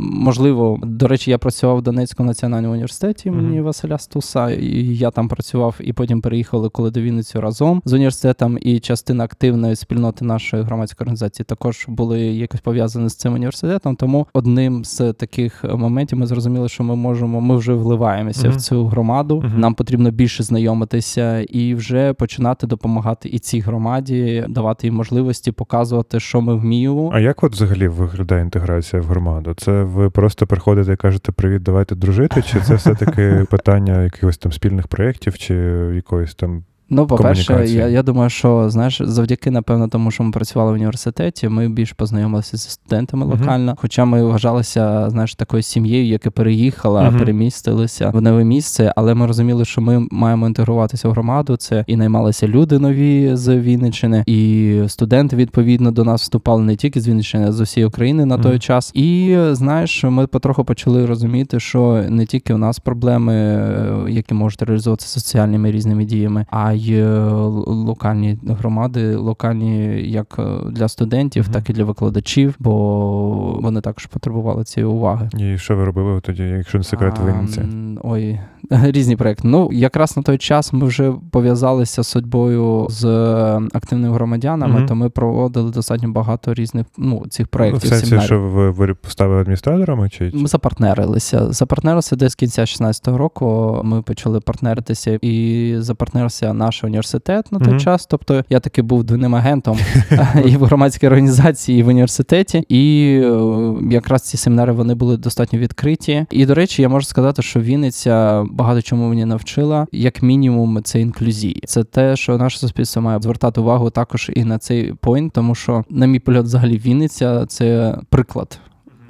можливо, 0.00 0.78
до 0.82 1.08
речі, 1.08 1.30
я 1.30 1.38
працював 1.38 1.76
в 1.78 1.82
Донецькому 1.82 2.26
національному 2.26 2.72
університеті 2.72 3.28
імені 3.28 3.56
Мгм. 3.56 3.64
Василя 3.64 3.98
Стуса, 3.98 4.50
і 4.50 4.96
я 4.96 5.10
там 5.10 5.28
працював, 5.28 5.74
і 5.80 5.92
потім 5.92 6.20
переїхали 6.20 6.68
коли 6.68 6.90
до 6.90 7.00
Вінниці 7.00 7.38
разом 7.38 7.82
з 7.84 7.92
університетом, 7.92 8.58
і 8.60 8.78
частина 8.80 9.24
активної 9.24 9.76
спільноти 9.76 10.24
нашої 10.24 10.62
громадської 10.62 11.04
організації 11.04 11.44
також 11.48 11.84
були 11.88 12.20
якось 12.20 12.60
пов'язані 12.60 13.08
з 13.08 13.14
цим 13.14 13.34
університетом. 13.34 13.96
Тому 13.96 14.26
одним 14.32 14.84
з 14.84 15.12
таких 15.12 15.64
моментів 15.64 16.18
ми 16.18 16.26
зрозуміли, 16.26 16.68
що 16.68 16.84
ми 16.84 16.96
можемо, 16.96 17.40
ми 17.40 17.56
вже 17.56 17.72
вливаємося 17.72 18.48
Мгм. 18.48 18.56
в 18.56 18.60
цю 18.60 18.86
громаду. 18.86 19.42
Мгм. 19.44 19.60
Нам 19.60 19.74
потрібно 19.74 20.10
більше 20.10 20.42
знайомитися 20.42 21.46
і 21.56 21.74
вже 21.74 22.12
починати 22.12 22.66
допомагати 22.66 23.28
і 23.28 23.38
цій 23.38 23.60
громаді, 23.60 24.44
давати 24.48 24.86
їм 24.86 24.94
можливості 24.94 25.52
показувати, 25.52 26.20
що 26.20 26.40
ми 26.40 26.54
вміємо. 26.54 27.10
А 27.14 27.20
як 27.20 27.44
от 27.44 27.52
взагалі 27.52 27.88
виглядає 27.88 28.42
інтеграція 28.42 29.02
в 29.02 29.04
громаду? 29.04 29.54
Це 29.56 29.82
ви 29.82 30.10
просто 30.10 30.46
приходите 30.46 30.92
і 30.92 30.96
кажете 30.96 31.32
привіт, 31.32 31.62
давайте 31.62 31.94
дружити? 31.94 32.42
Чи 32.42 32.60
це 32.60 32.74
все-таки 32.74 33.44
питання 33.50 34.02
якихось 34.02 34.38
там 34.38 34.52
спільних 34.52 34.88
проєктів, 34.88 35.38
чи 35.38 35.54
якоїсь 35.94 36.34
там 36.34 36.64
Ну, 36.90 37.06
по-перше, 37.06 37.66
я, 37.68 37.88
я 37.88 38.02
думаю, 38.02 38.30
що 38.30 38.70
знаєш, 38.70 39.02
завдяки, 39.04 39.50
напевно, 39.50 39.88
тому, 39.88 40.10
що 40.10 40.22
ми 40.24 40.30
працювали 40.30 40.70
в 40.70 40.74
університеті, 40.74 41.48
ми 41.48 41.68
більш 41.68 41.92
познайомилися 41.92 42.56
зі 42.56 42.68
студентами 42.70 43.26
Мгм. 43.26 43.38
локально. 43.40 43.74
Хоча 43.78 44.04
ми 44.04 44.22
вважалися, 44.24 45.10
знаєш, 45.10 45.34
такою 45.34 45.62
сім'єю, 45.62 46.06
яка 46.06 46.30
переїхала, 46.30 47.02
Мгм. 47.10 47.18
перемістилися 47.18 48.10
в 48.10 48.22
нове 48.22 48.44
місце, 48.44 48.92
але 48.96 49.14
ми 49.14 49.26
розуміли, 49.26 49.64
що 49.64 49.80
ми 49.80 50.06
маємо 50.10 50.46
інтегруватися 50.46 51.08
в 51.08 51.12
громаду. 51.12 51.56
Це 51.56 51.84
і 51.86 51.96
наймалися 51.96 52.48
люди 52.48 52.78
нові 52.78 53.30
з 53.36 53.56
Вінниччини, 53.58 54.24
і 54.26 54.80
студенти 54.86 55.36
відповідно 55.36 55.90
до 55.90 56.04
нас 56.04 56.22
вступали 56.22 56.62
не 56.62 56.76
тільки 56.76 57.00
з 57.00 57.08
Вінниччини, 57.08 57.48
а 57.48 57.52
з 57.52 57.60
усієї 57.60 57.86
України 57.88 58.24
на 58.24 58.38
той 58.38 58.50
Мгм. 58.52 58.60
час. 58.60 58.90
І 58.94 59.36
знаєш, 59.52 60.04
ми 60.04 60.26
потроху 60.26 60.64
почали 60.64 61.06
розуміти, 61.06 61.60
що 61.60 62.04
не 62.08 62.26
тільки 62.26 62.54
у 62.54 62.58
нас 62.58 62.78
проблеми, 62.78 63.34
е, 63.34 63.94
які 64.08 64.34
можуть 64.34 64.62
реалізовуватися 64.62 65.20
соціальними 65.20 65.70
різними 65.70 66.04
діями, 66.04 66.46
а 66.50 66.75
й 66.76 66.94
е, 66.94 67.18
локальні 67.66 68.38
громади, 68.48 69.16
локальні 69.16 70.02
як 70.10 70.36
е, 70.38 70.70
для 70.70 70.88
студентів, 70.88 71.44
Мгм. 71.44 71.52
так 71.54 71.70
і 71.70 71.72
для 71.72 71.84
викладачів, 71.84 72.54
бо 72.58 73.58
вони 73.60 73.80
також 73.80 74.06
потребували 74.06 74.64
цієї 74.64 74.92
уваги. 74.92 75.28
і 75.38 75.58
що 75.58 75.76
ви 75.76 75.84
робили 75.84 76.20
тоді, 76.20 76.42
якщо 76.42 76.78
не 76.78 76.84
секрет 76.84 77.14
м, 77.58 77.98
Ой, 78.02 78.40
різні 78.70 79.16
проекти. 79.16 79.48
Ну, 79.48 79.68
якраз 79.72 80.16
на 80.16 80.22
той 80.22 80.38
час 80.38 80.72
ми 80.72 80.86
вже 80.86 81.12
пов'язалися 81.30 82.02
з 82.02 82.06
судьбою 82.08 82.86
з 82.90 83.04
е, 83.04 83.60
активними 83.72 84.14
громадянами, 84.14 84.74
Мгм. 84.78 84.86
то 84.86 84.94
ми 84.94 85.08
проводили 85.10 85.70
достатньо 85.70 86.08
багато 86.12 86.54
різних 86.54 86.86
ну, 86.98 87.22
цих 87.28 87.46
Ну, 87.46 87.48
в 87.48 87.50
проєктів. 87.50 87.90
сенсі, 87.90 88.20
що 88.20 88.40
ви, 88.40 88.70
ви 88.70 88.94
поставили 88.94 89.40
адміністраторами? 89.40 90.08
Чи 90.08 90.30
Ми 90.34 90.48
запартнерилися. 90.48 91.52
Запартнерилися 91.52 92.16
десь 92.16 92.34
кінця 92.34 92.62
16-го 92.62 93.18
року. 93.18 93.80
Ми 93.84 94.02
почали 94.02 94.40
партнеритися 94.40 95.18
і 95.22 95.74
запартнерився 95.78 96.52
наш 96.66 96.84
університет 96.84 97.52
на 97.52 97.58
той 97.58 97.68
Мгм. 97.68 97.80
час. 97.80 98.06
Тобто 98.06 98.44
я 98.50 98.60
таки 98.60 98.82
був 98.82 99.04
двійним 99.04 99.34
агентом 99.34 99.78
і 100.44 100.56
в 100.56 100.64
громадській 100.64 101.06
організації, 101.06 101.80
і 101.80 101.82
в 101.82 101.88
університеті. 101.88 102.64
І 102.68 103.14
е, 103.24 103.92
якраз 103.94 104.22
ці 104.22 104.36
семінари 104.36 104.72
вони 104.72 104.94
були 104.94 105.16
достатньо 105.16 105.58
відкриті. 105.58 106.26
І 106.30 106.46
до 106.46 106.54
речі, 106.54 106.82
я 106.82 106.88
можу 106.88 107.06
сказати, 107.06 107.42
що 107.42 107.60
Вінниця 107.60 108.44
багато 108.50 108.82
чому 108.82 109.08
мені 109.08 109.24
навчила, 109.24 109.86
як 109.92 110.22
мінімум, 110.22 110.82
це 110.82 111.00
інклюзії. 111.00 111.62
Це 111.66 111.84
те, 111.84 112.16
що 112.16 112.38
наше 112.38 112.58
суспільство 112.58 113.02
має 113.02 113.20
звертати 113.20 113.60
увагу 113.60 113.90
також 113.90 114.30
і 114.34 114.44
на 114.44 114.58
цей 114.58 114.92
поінт, 115.00 115.32
тому 115.32 115.54
що, 115.54 115.84
на 115.90 116.06
мій 116.06 116.18
погляд, 116.18 116.44
взагалі 116.44 116.78
Вінниця 116.78 117.46
це 117.46 117.98
приклад 118.10 118.58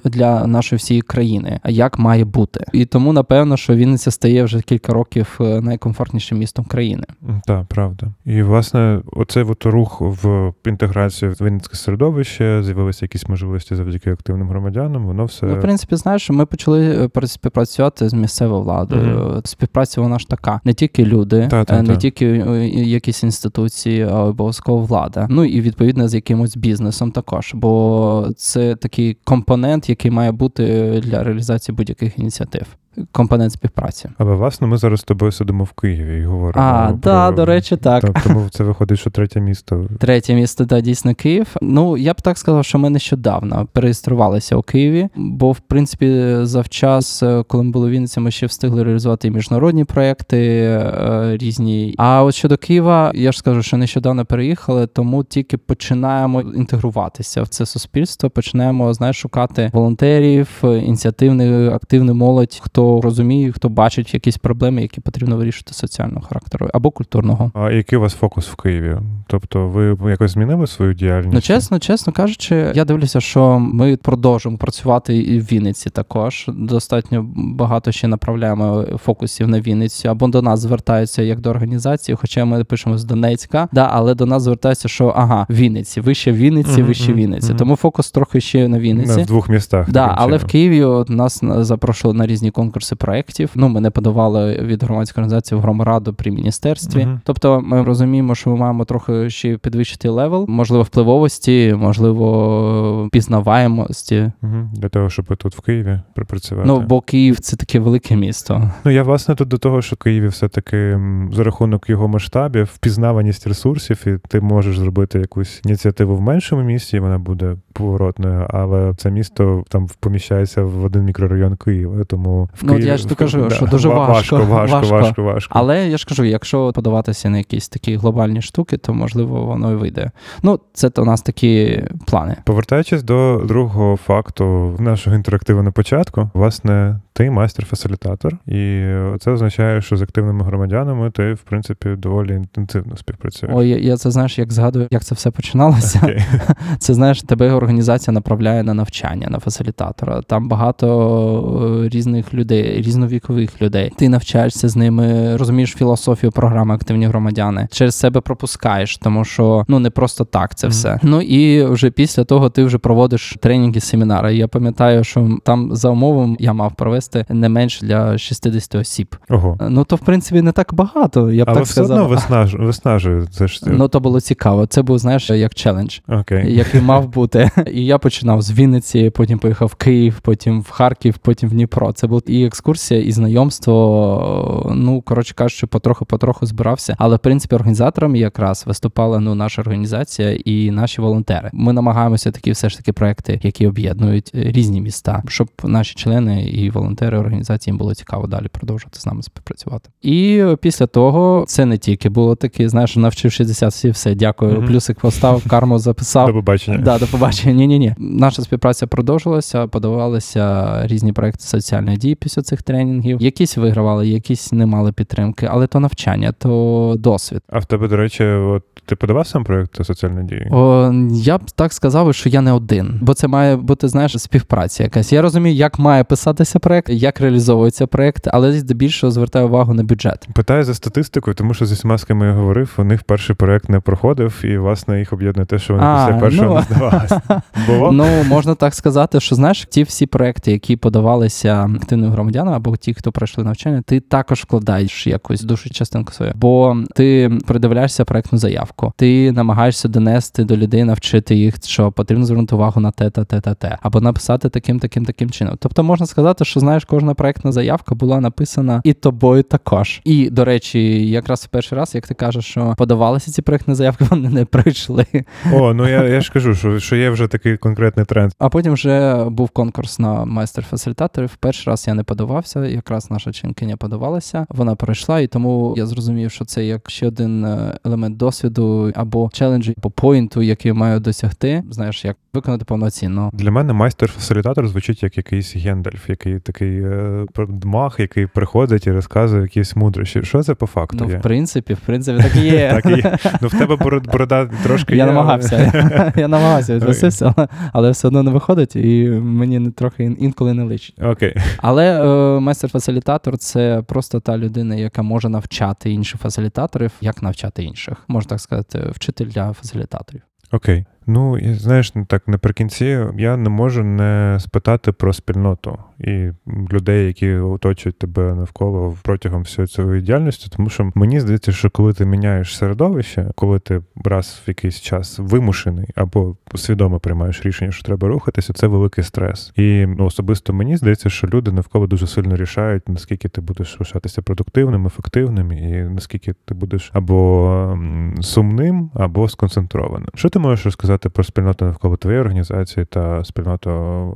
для 0.08 0.46
нашої 0.46 0.76
всієї 0.76 1.02
країни, 1.02 1.60
а 1.62 1.70
як 1.70 1.98
має 1.98 2.24
бути. 2.24 2.64
І 2.72 2.84
тому 2.84 3.12
напевно, 3.12 3.56
що 3.56 3.74
Вінниця 3.74 4.10
стає 4.10 4.44
вже 4.44 4.60
кілька 4.60 4.92
років 4.92 5.38
е, 5.40 5.60
найкомфортнішим 5.60 6.38
містом 6.38 6.64
країни. 6.64 7.04
Так, 7.46 7.66
правда. 7.66 8.06
І 8.24 8.42
власне, 8.42 9.00
оцей 9.12 9.42
от 9.42 9.66
рух 9.66 10.00
в 10.00 10.52
інтеграцію 10.66 11.32
в 11.40 11.44
Вінницьке 11.44 11.76
середовище, 11.76 12.62
з'явилися 12.64 13.04
якісь 13.04 13.28
можливості 13.28 13.74
завдяки 13.76 14.10
активним 14.10 14.48
громадянам. 14.48 15.06
Воно 15.06 15.24
все 15.24 15.46
Ну, 15.46 15.54
в 15.56 15.60
принципі, 15.60 15.96
знаєш, 15.96 16.30
ми 16.30 16.46
почали 16.46 17.10
е, 17.22 17.26
співпрацювати 17.26 18.08
з 18.08 18.14
місцевою 18.14 18.62
владою. 18.62 19.18
Мгм. 19.18 19.40
Співпраця 19.44 20.00
вона 20.00 20.18
ж 20.18 20.28
така: 20.28 20.60
не 20.64 20.74
тільки 20.74 21.04
люди, 21.04 21.40
Та-та-та. 21.50 21.76
е, 21.78 21.82
не 21.82 21.96
тільки 21.96 22.26
якісь 22.74 23.22
інституції, 23.22 24.02
а 24.02 24.24
обов'язково 24.24 24.84
влада. 24.84 25.26
Ну 25.30 25.44
і 25.44 25.60
відповідно 25.60 26.08
з 26.08 26.14
якимось 26.14 26.56
бізнесом 26.56 27.10
також. 27.10 27.50
Бо 27.54 28.28
це 28.36 28.76
такий 28.76 29.16
компонент, 29.24 29.88
який 29.88 29.95
має 30.10 30.32
бути 30.32 30.64
для 31.04 31.24
реалізації 31.24 31.76
будь-яких 31.76 32.18
ініціатив. 32.18 32.66
Компонент 33.12 33.52
співпраці. 33.52 34.08
Але 34.18 34.34
власне 34.34 34.66
ми 34.66 34.78
зараз 34.78 35.00
з 35.00 35.02
тобою 35.02 35.32
сидимо 35.32 35.64
в 35.64 35.72
Києві 35.72 36.18
і 36.20 36.24
говоримо. 36.24 36.66
А, 36.66 36.86
про... 36.86 36.96
да, 36.96 37.30
до 37.30 37.44
речі, 37.44 37.76
так. 37.76 38.04
Т- 38.04 38.20
Тому 38.24 38.48
це 38.50 38.64
виходить, 38.64 38.98
що 38.98 39.10
третє 39.10 39.40
місто. 39.40 39.88
Третє 39.98 40.34
місто, 40.34 40.64
да, 40.64 40.80
дійсно 40.80 41.14
Київ. 41.14 41.46
Ну, 41.62 41.96
я 41.96 42.12
б 42.12 42.22
так 42.22 42.38
сказав, 42.38 42.64
що 42.64 42.78
ми 42.78 42.90
нещодавно 42.90 43.68
переєструвалися 43.72 44.56
у 44.56 44.62
Києві, 44.62 45.08
бо, 45.16 45.52
в 45.52 45.60
принципі, 45.60 46.36
завчас, 46.42 47.22
е, 47.22 47.44
коли 47.48 47.64
ми 47.64 47.70
були 47.70 47.88
в 47.88 47.90
Вінниці, 47.90 48.20
ми 48.20 48.30
ще 48.30 48.46
встигли 48.46 48.82
реалізувати 48.82 49.28
і 49.28 49.30
міжнародні 49.30 49.84
проекти 49.84 50.38
е, 50.38 51.36
різні. 51.40 51.94
А 51.98 52.22
от 52.24 52.34
щодо 52.34 52.56
Києва, 52.56 53.12
я 53.14 53.32
ж 53.32 53.38
скажу, 53.38 53.62
що 53.62 53.76
нещодавно 53.76 54.24
переїхали, 54.24 54.86
тому 54.86 55.24
тільки 55.24 55.56
починаємо 55.56 56.40
інтегруватися 56.40 57.42
в 57.42 57.48
це 57.48 57.66
суспільство, 57.66 58.30
починаємо 58.30 58.94
знаєш, 58.94 59.16
шукати 59.16 59.70
волонтерів, 59.72 60.48
ініціативних, 60.62 61.72
активну 61.72 62.14
молодь, 62.14 62.60
хто 62.62 62.85
розуміє, 63.00 63.52
хто 63.52 63.68
бачить 63.68 64.14
якісь 64.14 64.38
проблеми, 64.38 64.82
які 64.82 65.00
потрібно 65.00 65.36
вирішити 65.36 65.74
соціального 65.74 66.20
характеру 66.20 66.68
або 66.74 66.90
культурного. 66.90 67.50
А 67.54 67.70
який 67.70 67.98
у 67.98 68.02
вас 68.02 68.14
фокус 68.14 68.48
в 68.48 68.56
Києві? 68.56 68.96
Тобто 69.26 69.68
ви 69.68 70.10
якось 70.10 70.30
змінили 70.30 70.66
свою 70.66 70.94
діяльність? 70.94 71.34
Ну, 71.34 71.40
чесно, 71.40 71.78
чесно 71.78 72.12
кажучи, 72.12 72.72
я 72.74 72.84
дивлюся, 72.84 73.20
що 73.20 73.58
ми 73.58 73.96
продовжуємо 73.96 74.58
працювати 74.58 75.16
і 75.16 75.38
в 75.40 75.42
Вінниці 75.42 75.90
також. 75.90 76.44
Достатньо 76.48 77.26
багато 77.36 77.92
ще 77.92 78.08
направляємо 78.08 78.84
фокусів 79.04 79.48
на 79.48 79.60
Вінницю, 79.60 80.08
або 80.08 80.28
до 80.28 80.42
нас 80.42 80.60
звертаються 80.60 81.22
як 81.22 81.40
до 81.40 81.50
організації, 81.50 82.16
хоча 82.20 82.44
ми 82.44 82.64
пишемо 82.64 82.98
з 82.98 83.04
Донецька, 83.04 83.68
да, 83.72 83.88
але 83.92 84.14
до 84.14 84.26
нас 84.26 84.42
звертаються, 84.42 84.88
що 84.88 85.06
ага, 85.06 85.46
Вінниці, 85.50 86.00
вище 86.00 86.32
Вінниці, 86.32 86.82
вище 86.82 87.12
Вінниці. 87.12 87.54
Тому 87.54 87.76
фокус 87.76 88.10
трохи 88.10 88.40
ще 88.40 88.68
на 88.68 88.78
Вінниці. 88.78 89.22
В 89.22 89.26
двох 89.26 89.48
містах. 89.48 89.90
Да, 89.90 90.14
але 90.18 90.36
в. 90.36 90.46
Києві 90.46 90.82
от 90.82 91.10
нас 91.10 91.40
запрошували 91.44 92.18
на 92.18 92.26
різні 92.26 92.50
конкурси 92.50 92.75
проєктів. 92.96 93.50
Ну, 93.54 93.68
мене 93.68 93.90
подавали 93.90 94.54
від 94.62 94.82
громадської 94.82 95.22
організації 95.22 95.58
в 95.58 95.62
Громраду 95.62 96.14
при 96.14 96.30
міністерстві. 96.30 97.04
Мгм. 97.06 97.20
Тобто, 97.24 97.60
ми 97.60 97.82
розуміємо, 97.82 98.34
що 98.34 98.50
ми 98.50 98.56
маємо 98.56 98.84
трохи 98.84 99.30
ще 99.30 99.56
підвищити 99.56 100.08
level, 100.08 100.44
можливо, 100.48 100.82
впливовості, 100.82 101.74
можливо, 101.78 103.08
пізнаваємості. 103.12 104.32
Мгм. 104.42 104.70
Для 104.74 104.88
того, 104.88 105.10
щоб 105.10 105.36
тут 105.36 105.56
в 105.56 105.60
Києві 105.60 106.00
припрацювати. 106.14 106.68
Ну, 106.68 106.80
бо 106.80 107.00
Київ 107.00 107.40
це 107.40 107.56
таке 107.56 107.78
велике 107.78 108.16
місто. 108.16 108.70
Ну, 108.84 108.90
я 108.90 109.02
власне 109.02 109.34
тут 109.34 109.48
до 109.48 109.58
того, 109.58 109.82
що 109.82 109.96
в 109.96 109.98
Києві 109.98 110.28
все-таки 110.28 111.00
за 111.32 111.44
рахунок 111.44 111.90
його 111.90 112.08
масштабів, 112.08 112.70
впізнаваність 112.74 113.46
ресурсів, 113.46 114.04
і 114.06 114.18
ти 114.28 114.40
можеш 114.40 114.78
зробити 114.78 115.18
якусь 115.18 115.60
ініціативу 115.64 116.16
в 116.16 116.20
меншому 116.20 116.62
місті, 116.62 116.96
і 116.96 117.00
вона 117.00 117.18
буде 117.18 117.56
поворотною, 117.72 118.46
але 118.50 118.94
це 118.96 119.10
місто 119.10 119.64
там 119.68 119.88
поміщається 120.00 120.62
в 120.62 120.84
один 120.84 121.04
мікрорайон 121.04 121.56
Києва. 121.56 122.04
Тому 122.04 122.48
в 122.54 122.65
Ну, 122.66 122.76
от 122.76 122.84
я 122.84 122.96
ж 122.96 123.08
то 123.08 123.14
кажу, 123.14 123.50
що 123.50 123.66
дуже 123.66 123.88
важко, 123.88 124.36
важко, 124.36 124.54
важко, 124.54 124.76
важко. 124.76 124.94
важко, 124.94 125.22
важко. 125.22 125.52
Але 125.56 125.88
я 125.88 125.96
ж 125.96 126.06
кажу, 126.06 126.24
якщо 126.24 126.72
подаватися 126.72 127.30
на 127.30 127.38
якісь 127.38 127.68
такі 127.68 127.96
глобальні 127.96 128.42
штуки, 128.42 128.76
то 128.76 128.94
можливо 128.94 129.44
воно 129.44 129.72
і 129.72 129.74
вийде. 129.74 130.10
Ну, 130.42 130.60
це 130.72 130.90
у 130.96 131.04
нас 131.04 131.22
такі 131.22 131.84
плани. 132.06 132.36
Повертаючись 132.44 133.02
до 133.02 133.42
другого 133.48 133.96
факту 133.96 134.76
нашого 134.78 135.16
інтерактиву 135.16 135.62
на 135.62 135.70
початку, 135.70 136.30
власне, 136.34 137.00
ти 137.12 137.30
майстер-фасилітатор, 137.30 138.32
і 138.46 138.84
це 139.20 139.30
означає, 139.30 139.82
що 139.82 139.96
з 139.96 140.02
активними 140.02 140.44
громадянами 140.44 141.10
ти, 141.10 141.32
в 141.32 141.38
принципі, 141.38 141.88
доволі 141.88 142.34
інтенсивно 142.34 142.96
співпрацюєш. 142.96 143.56
Ой, 143.56 143.68
я, 143.68 143.76
я 143.78 143.96
це 143.96 144.10
знаєш, 144.10 144.38
як 144.38 144.52
згадую, 144.52 144.88
як 144.90 145.04
це 145.04 145.14
все 145.14 145.30
починалося. 145.30 146.00
Окей. 146.02 146.24
Це 146.78 146.94
знаєш, 146.94 147.22
тебе 147.22 147.52
організація 147.52 148.14
направляє 148.14 148.62
на 148.62 148.74
навчання 148.74 149.28
на 149.30 149.38
фасилітатора. 149.38 150.22
Там 150.22 150.48
багато 150.48 151.82
е, 151.84 151.88
різних 151.88 152.34
людей, 152.34 152.55
різновікових 152.62 153.62
людей. 153.62 153.92
Ти 153.96 154.08
навчаєшся 154.08 154.68
з 154.68 154.76
ними, 154.76 155.36
розумієш 155.36 155.74
філософію 155.78 156.32
програми 156.32 156.74
Активні 156.74 157.06
громадяни. 157.06 157.68
Через 157.72 157.94
себе 157.94 158.20
пропускаєш, 158.20 158.98
тому 158.98 159.24
що 159.24 159.64
ну 159.68 159.78
не 159.78 159.90
просто 159.90 160.24
так 160.24 160.54
це 160.54 160.66
Мгм. 160.66 160.72
все. 160.72 161.00
Ну 161.02 161.20
і 161.20 161.64
вже 161.64 161.90
після 161.90 162.24
того 162.24 162.50
ти 162.50 162.64
вже 162.64 162.78
проводиш 162.78 163.36
тренінги, 163.40 163.80
семінари. 163.80 164.36
Я 164.36 164.48
пам'ятаю, 164.48 165.04
що 165.04 165.38
там 165.44 165.76
за 165.76 165.88
умовом 165.90 166.36
я 166.40 166.52
мав 166.52 166.76
провести 166.76 167.24
не 167.28 167.48
менше 167.48 167.86
для 167.86 168.18
60 168.18 168.74
осіб. 168.74 169.16
Ого. 169.28 169.58
Ну 169.70 169.84
то 169.84 169.96
в 169.96 170.00
принципі 170.00 170.42
не 170.42 170.52
так 170.52 170.74
багато. 170.74 171.32
Я 171.32 171.44
б 171.44 171.48
Але 171.48 171.56
так 171.56 171.64
все 171.64 171.72
сказав. 171.74 171.96
одно 171.96 172.08
виснаж... 172.08 172.54
виснажує. 172.54 173.26
Це 173.30 173.48
ж 173.48 173.60
Ну 173.66 173.88
то 173.88 174.00
було 174.00 174.20
цікаво. 174.20 174.66
Це 174.66 174.82
був 174.82 174.98
знаєш 174.98 175.30
як 175.30 175.54
челендж 175.54 175.98
окей. 176.08 176.56
який 176.56 176.80
мав 176.80 177.08
бути. 177.12 177.50
І 177.72 177.84
я 177.84 177.98
починав 177.98 178.42
з 178.42 178.52
Вінниці, 178.52 179.10
потім 179.10 179.38
поїхав 179.38 179.68
в 179.68 179.74
Київ, 179.74 180.18
потім 180.22 180.60
в 180.60 180.70
Харків, 180.70 181.18
потім 181.18 181.48
в 181.48 181.52
Дніпро. 181.52 181.92
Це 181.92 182.06
була 182.06 182.20
і 182.40 182.46
екскурсія, 182.46 183.00
і 183.00 183.12
знайомство. 183.12 184.72
Ну, 184.74 185.00
коротше 185.00 185.34
кажучи, 185.34 185.66
потроху-потроху 185.66 186.46
збирався. 186.46 186.96
Але 186.98 187.16
в 187.16 187.18
принципі 187.18 187.54
організатором 187.54 188.16
якраз 188.16 188.64
виступала 188.66 189.20
ну 189.20 189.34
наша 189.34 189.62
організація 189.62 190.32
і 190.44 190.70
наші 190.70 191.00
волонтери. 191.00 191.50
Ми 191.52 191.72
намагаємося 191.72 192.30
такі 192.30 192.50
все 192.50 192.68
ж 192.68 192.76
таки 192.76 192.92
проекти, 192.92 193.40
які 193.42 193.66
об'єднують 193.66 194.30
різні 194.34 194.80
міста, 194.80 195.22
щоб 195.28 195.48
наші 195.64 195.94
члени 195.94 196.44
і 196.44 196.70
волонтери 196.70 197.18
організації 197.18 197.72
їм 197.72 197.78
було 197.78 197.94
цікаво 197.94 198.26
далі 198.26 198.48
продовжувати 198.48 199.00
з 199.00 199.06
нами 199.06 199.22
співпрацювати. 199.22 199.90
І 200.02 200.44
після 200.60 200.86
того 200.86 201.44
це 201.48 201.64
не 201.64 201.78
тільки 201.78 202.08
було 202.08 202.34
таке, 202.34 202.68
знаєш, 202.68 202.96
навчив 202.96 203.32
60 203.32 203.72
всі, 203.72 203.90
все, 203.90 204.14
дякую. 204.14 204.52
Мгм. 204.52 204.66
Плюсик 204.66 205.00
поставив, 205.00 205.48
карму 205.48 205.78
записав. 205.78 206.26
До 206.26 206.32
побачення. 206.32 206.78
Да, 206.78 206.98
до 206.98 207.06
побачення. 207.06 207.54
Ні, 207.54 207.66
ні, 207.66 207.78
ні. 207.78 207.94
Наша 207.98 208.42
співпраця 208.42 208.86
продовжилася, 208.86 209.66
подавалися 209.66 210.80
різні 210.86 211.12
проекти 211.12 211.44
соціальної 211.44 211.96
дії 211.96 212.14
після 212.26 212.42
цих 212.42 212.62
тренінгів. 212.62 213.22
Якісь 213.22 213.56
вигравали, 213.56 214.08
якісь 214.08 214.52
не 214.52 214.66
мали 214.66 214.92
підтримки, 214.92 215.48
але 215.50 215.66
то 215.66 215.80
навчання, 215.80 216.32
то 216.38 216.94
досвід. 216.98 217.40
А 217.48 217.58
в 217.58 217.64
тебе, 217.64 217.88
до 217.88 217.96
речі, 217.96 218.24
от 218.24 218.62
ти 218.86 218.96
подавав 218.96 219.26
сам 219.26 219.44
проєкт 219.44 219.84
соціальної 219.84 220.26
дії? 220.26 220.48
О, 220.52 220.92
я 221.12 221.38
б 221.38 221.50
так 221.54 221.72
сказав, 221.72 222.14
що 222.14 222.28
я 222.28 222.40
не 222.40 222.52
один, 222.52 222.98
бо 223.02 223.14
це 223.14 223.28
має 223.28 223.56
бути 223.56 223.88
знаєш 223.88 224.20
співпраця 224.20 224.82
якась. 224.82 225.12
Я 225.12 225.22
розумію, 225.22 225.56
як 225.56 225.78
має 225.78 226.04
писатися 226.04 226.58
проект, 226.58 226.88
як 226.88 227.20
реалізовується 227.20 227.86
проект, 227.86 228.28
але 228.32 228.52
здебільшого 228.52 229.10
звертаю 229.10 229.46
увагу 229.46 229.74
на 229.74 229.82
бюджет. 229.82 230.28
Питаю 230.34 230.64
за 230.64 230.74
статистикою, 230.74 231.34
тому 231.34 231.54
що 231.54 231.66
зі 231.66 231.74
всіма, 231.74 231.98
з 231.98 232.04
ким 232.04 232.22
я 232.22 232.32
говорив, 232.32 232.74
у 232.78 232.84
них 232.84 233.02
перший 233.02 233.36
проєкт 233.36 233.68
не 233.68 233.80
проходив, 233.80 234.40
і 234.44 234.58
власне 234.58 234.98
їх 234.98 235.12
об'єднує 235.12 235.46
те, 235.46 235.58
що 235.58 235.74
вони 235.74 235.86
А, 235.86 236.06
після 236.06 236.20
першого 236.20 236.48
ну. 236.48 236.54
не 236.54 236.62
здавалися. 236.62 237.20
Було? 237.66 237.92
Ну 237.92 238.06
можна 238.28 238.54
так 238.54 238.74
сказати, 238.74 239.20
що 239.20 239.34
знаєш, 239.34 239.66
ті 239.70 239.82
всі 239.82 240.06
проекти, 240.06 240.52
які 240.52 240.76
подавалися 240.76 241.70
активним 241.76 242.10
громадянам, 242.16 242.54
або 242.54 242.76
ті, 242.76 242.94
хто 242.94 243.12
пройшли 243.12 243.44
навчання, 243.44 243.82
ти 243.86 244.00
також 244.00 244.40
вкладаєш 244.40 245.06
якусь 245.06 245.40
душу 245.42 245.70
частинку 245.70 246.12
свою, 246.12 246.32
бо 246.34 246.76
ти 246.94 247.38
придивляєшся 247.46 248.04
проектну 248.04 248.38
заявку, 248.38 248.92
ти 248.96 249.32
намагаєшся 249.32 249.88
донести 249.88 250.44
до 250.44 250.56
людей, 250.56 250.84
навчити 250.84 251.34
їх, 251.34 251.54
що 251.64 251.92
потрібно 251.92 252.24
звернути 252.24 252.54
увагу 252.54 252.80
на 252.80 252.90
те, 252.90 253.10
та 253.10 253.24
те, 253.24 253.40
та 253.40 253.54
те, 253.54 253.78
або 253.82 254.00
написати 254.00 254.48
таким, 254.48 254.78
таким, 254.78 255.04
таким 255.04 255.30
чином. 255.30 255.56
Тобто 255.58 255.82
можна 255.82 256.06
сказати, 256.06 256.44
що 256.44 256.60
знаєш, 256.60 256.84
кожна 256.84 257.14
проектна 257.14 257.52
заявка 257.52 257.94
була 257.94 258.20
написана 258.20 258.80
і 258.84 258.92
тобою 258.92 259.42
також. 259.42 260.00
І 260.04 260.30
до 260.30 260.44
речі, 260.44 261.08
якраз 261.08 261.44
в 261.44 261.48
перший 261.48 261.78
раз, 261.78 261.94
як 261.94 262.06
ти 262.06 262.14
кажеш, 262.14 262.44
що 262.44 262.74
подавалися 262.78 263.30
ці 263.30 263.42
проектні 263.42 263.74
заявки, 263.74 264.04
вони 264.10 264.28
не 264.28 264.44
прийшли. 264.44 265.06
О, 265.52 265.74
ну 265.74 265.88
я, 265.88 266.04
я 266.04 266.20
ж 266.20 266.32
кажу, 266.32 266.54
що, 266.54 266.80
що 266.80 266.96
є 266.96 267.10
вже 267.10 267.28
такий 267.28 267.56
конкретний 267.56 268.06
тренд. 268.06 268.32
А 268.38 268.48
потім 268.48 268.72
вже 268.72 269.24
був 269.24 269.50
конкурс 269.50 269.98
на 269.98 270.24
майстер-фасилітаторів. 270.24 271.36
Перший 271.40 271.70
раз 271.70 271.84
я 271.88 271.94
не 271.94 272.02
подавався, 272.06 272.66
якраз 272.66 273.10
наша 273.10 273.32
чинкиня 273.32 273.76
подавалася. 273.76 274.46
Вона 274.48 274.74
пройшла, 274.74 275.20
і 275.20 275.26
тому 275.26 275.74
я 275.76 275.86
зрозумів, 275.86 276.30
що 276.30 276.44
це 276.44 276.64
як 276.64 276.90
ще 276.90 277.06
один 277.06 277.44
е, 277.44 277.78
елемент 277.84 278.16
досвіду 278.16 278.92
або 278.94 279.30
челенджу, 279.32 279.74
по 279.80 279.90
поінту, 279.90 280.42
який 280.42 280.72
маю 280.72 281.00
досягти. 281.00 281.64
Знаєш, 281.70 282.04
як 282.04 282.16
виконати 282.36 282.64
повноцінно. 282.64 283.30
Для 283.32 283.50
мене 283.50 283.72
майстер-фасилітатор 283.72 284.68
звучить 284.68 285.02
як 285.02 285.16
якийсь 285.16 285.56
Гендальф, 285.56 286.08
який 286.10 286.38
такий 286.40 286.82
е, 286.82 287.26
мах, 287.64 288.00
який 288.00 288.26
приходить 288.26 288.86
і 288.86 288.92
розказує 288.92 289.42
якісь 289.42 289.76
мудрощі. 289.76 290.22
Що 290.22 290.42
це 290.42 290.54
по 290.54 290.66
факту 290.66 290.96
Ну, 291.00 291.10
є? 291.10 291.18
в 291.18 291.22
принципі, 291.22 291.74
в 291.74 291.80
принципі, 291.80 292.22
так 292.22 292.36
і 292.36 292.40
є. 292.40 292.70
Так 292.82 292.86
і 292.86 292.96
є. 292.96 293.18
Ну, 293.40 293.48
в 293.48 293.58
тебе 293.58 293.76
борода 294.12 294.46
трошки 294.62 294.96
Я 294.96 295.04
є, 295.04 295.10
намагався. 295.10 296.12
Я 296.16 296.28
намагався 296.28 296.76
відносився, 296.76 297.34
але, 297.36 297.48
але 297.72 297.90
все 297.90 298.08
одно 298.08 298.22
не 298.22 298.30
виходить, 298.30 298.76
і 298.76 299.08
мені 299.10 299.58
не 299.58 299.70
трохи 299.70 300.04
інколи 300.04 300.54
не 300.54 300.64
личить. 300.64 301.02
Окей. 301.02 301.36
Але 301.58 302.02
е, 302.36 302.40
майстер-фасилітатор 302.40 303.38
це 303.38 303.82
просто 303.86 304.20
та 304.20 304.38
людина, 304.38 304.74
яка 304.74 305.02
може 305.02 305.28
навчати 305.28 305.90
інших 305.90 306.20
фасилітаторів, 306.20 306.90
як 307.00 307.22
навчати 307.22 307.64
інших. 307.64 307.96
Можна 308.08 308.28
так 308.28 308.40
сказати, 308.40 308.90
вчитель 308.94 309.26
для 309.26 309.52
фасилітаторів. 309.52 310.22
Окей. 310.52 310.84
Ну, 311.06 311.38
і 311.38 311.54
знаєш, 311.54 311.94
ну, 311.94 312.04
так 312.04 312.28
наприкінці 312.28 312.98
я 313.18 313.36
не 313.36 313.48
можу 313.48 313.84
не 313.84 314.38
спитати 314.40 314.92
про 314.92 315.12
спільноту 315.12 315.78
і 315.98 316.30
людей, 316.72 317.06
які 317.06 317.32
оточують 317.32 317.98
тебе 317.98 318.34
навколо 318.34 318.96
протягом 319.02 319.42
всієї 319.42 319.66
цієї 319.66 320.02
діяльності, 320.02 320.48
тому 320.56 320.68
що 320.68 320.92
мені 320.94 321.20
здається, 321.20 321.52
що 321.52 321.70
коли 321.70 321.92
ти 321.92 322.06
міняєш 322.06 322.56
середовище, 322.56 323.30
коли 323.34 323.58
ти 323.58 323.82
раз 324.04 324.42
в 324.46 324.48
якийсь 324.48 324.80
час 324.80 325.18
вимушений 325.18 325.88
або 325.94 326.36
свідомо 326.54 327.00
приймаєш 327.00 327.46
рішення, 327.46 327.72
що 327.72 327.82
треба 327.82 328.08
рухатися, 328.08 328.52
це 328.52 328.66
великий 328.66 329.04
стрес. 329.04 329.52
І 329.56 329.86
ну, 329.86 330.04
особисто 330.04 330.52
мені 330.52 330.76
здається, 330.76 331.10
що 331.10 331.26
люди 331.26 331.52
навколо 331.52 331.86
дуже 331.86 332.06
сильно 332.06 332.36
рішають, 332.36 332.88
наскільки 332.88 333.28
ти 333.28 333.40
будеш 333.40 333.80
лишатися 333.80 334.22
продуктивним, 334.22 334.86
ефективним, 334.86 335.52
і 335.52 335.82
наскільки 335.82 336.34
ти 336.44 336.54
будеш 336.54 336.90
або 336.92 337.78
сумним, 338.20 338.90
або 338.94 339.28
сконцентрованим. 339.28 340.08
Що 340.14 340.28
ти 340.28 340.38
можеш 340.38 340.64
розказати 340.64 340.95
про 340.98 341.24
спільноту 341.24 341.64
навколо 341.64 341.96
твоєї 341.96 342.20
організації 342.20 342.86
та 342.86 343.24
спільноту 343.24 343.70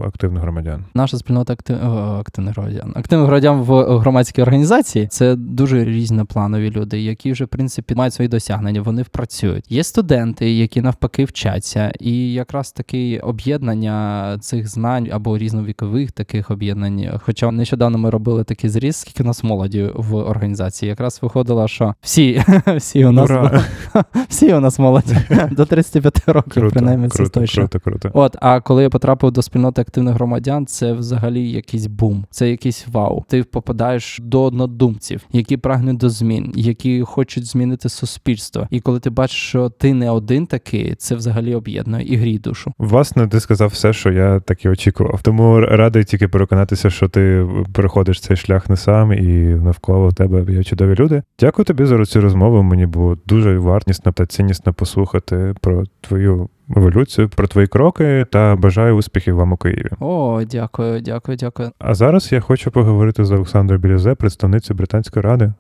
активних 0.07 0.43
громадян? 0.43 0.85
Наша 0.95 1.17
спільнота 1.17 1.53
актив... 1.53 1.77
активних 2.21 2.55
громадян. 2.55 2.93
Активних 2.97 3.27
громадян 3.27 3.61
в 3.61 3.99
громадській 3.99 4.43
організації 4.43 5.07
це 5.07 5.37
дуже 5.37 5.85
різнопланові 5.85 6.71
люди, 6.71 7.01
які 7.01 7.33
вже 7.33 7.45
в 7.45 7.49
принципі 7.49 7.95
мають 7.95 8.15
свої 8.15 8.29
досягнення. 8.29 8.83
Вони 8.83 9.05
працюють. 9.05 9.73
Є 9.73 9.85
студенти, 9.85 10.53
які 10.53 10.81
навпаки 10.81 11.25
вчаться, 11.25 11.93
і 12.01 12.33
якраз 12.33 12.73
таке 12.73 13.21
об'єднання 13.23 14.39
цих 14.41 14.69
знань 14.69 15.09
або 15.13 15.39
різновікових 15.39 16.13
таких 16.13 16.51
об'єднань. 16.51 17.21
Хоча 17.25 17.51
нещодавно 17.51 17.99
ми 17.99 18.11
робили 18.11 18.45
такий 18.45 18.71
зріз, 18.71 18.97
скільки 18.97 19.23
у 19.23 19.27
нас 19.27 19.45
молоді 19.45 19.91
в 19.95 20.15
організації. 20.15 20.89
Якраз 20.89 21.19
виходило, 21.23 21.69
що 21.69 21.95
всі, 22.01 22.43
всі 22.77 23.05
у 23.05 23.13
нас 23.13 23.31
всі 24.29 24.55
у 24.55 24.61
нас 24.61 24.79
молоді 24.79 25.17
до 25.51 25.67
35 25.67 26.23
років, 26.27 26.70
принаймні 26.73 27.09
це 27.09 27.19
круто, 27.19 27.41
точно. 27.41 27.63
круто, 27.63 27.81
круто. 27.81 28.11
От, 28.15 28.37
а 28.41 28.61
коли 28.61 28.83
я 28.83 28.91
потрапив 28.91 29.31
до 29.31 29.43
спільноти 29.43 29.81
активних 29.81 30.15
громадян, 30.15 30.67
це 30.67 30.93
взагалі 30.93 31.51
якийсь 31.51 31.87
бум, 31.87 32.25
це 32.31 32.51
якийсь 32.51 32.87
вау. 32.93 33.25
Ти 33.29 33.43
попадаєш 33.43 34.19
до 34.23 34.43
однодумців, 34.43 35.21
які 35.33 35.57
прагнуть 35.57 35.97
до 35.97 36.11
змін, 36.11 36.53
які 36.55 37.03
хочуть 37.03 37.47
змінити 37.47 37.89
суспільство. 37.89 38.67
І 38.71 38.81
коли 38.81 39.01
ти 39.01 39.11
бачиш, 39.11 39.39
що 39.39 39.69
ти 39.69 39.95
не 39.95 40.11
один 40.11 40.47
такий, 40.47 40.95
це 40.95 41.15
взагалі 41.15 41.55
об'єднує 41.55 42.05
і 42.05 42.17
гріє 42.17 42.39
душу. 42.39 42.73
Власне, 42.79 43.29
ти 43.29 43.41
сказав 43.41 43.69
все, 43.69 43.93
що 43.93 44.13
я 44.13 44.41
так 44.41 44.65
і 44.65 44.69
очікував. 44.69 45.23
Тому 45.23 45.61
радий 45.61 46.05
тільки 46.05 46.29
переконатися, 46.29 46.91
що 46.91 47.09
ти 47.09 47.47
переходиш 47.73 48.21
цей 48.21 48.37
шлях 48.37 48.69
не 48.71 48.77
сам, 48.77 49.13
і 49.13 49.29
навколо 49.55 50.13
тебе 50.13 50.53
є 50.53 50.65
чудові 50.65 50.95
люди. 50.95 51.23
Дякую 51.41 51.65
тобі 51.65 51.85
за 51.85 52.05
цю 52.05 52.21
розмову. 52.21 52.63
Мені 52.63 52.87
було 52.87 53.19
дуже 53.27 53.59
вартісно 53.59 54.13
та 54.13 54.27
ціннісно 54.27 54.73
послухати 54.73 55.55
про 55.61 55.85
твою 56.01 56.49
еволюцію, 56.77 57.29
про 57.29 57.47
твої 57.47 57.67
кроки 57.67 58.27
та 58.33 58.57
бажаю 58.57 58.97
успіхів 58.97 59.37
вам 59.37 59.53
у 59.53 59.57
Києві. 59.57 59.91
О, 60.01 60.41
дякую, 60.51 61.01
дякую, 61.01 61.37
дякую. 61.37 61.71
А 61.79 61.95
зараз 61.95 62.33
я 62.33 62.41
хочу 62.41 62.71
поговорити 62.71 63.25
з 63.25 63.33
Олександрою 63.33 63.81
Білізе, 63.81 64.15
представницею 64.15 64.77
Британської 64.77 65.23
ради. 65.23 65.53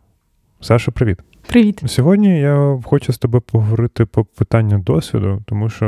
Саша, 0.61 0.91
привіт. 0.91 1.19
Привіт. 1.49 1.83
Сьогодні 1.87 2.41
я 2.41 2.81
хочу 2.85 3.13
з 3.13 3.19
тобою 3.19 3.41
поговорити 3.41 4.05
по 4.05 4.25
питанню 4.25 4.79
досвіду, 4.79 5.43
тому 5.47 5.69
що 5.69 5.87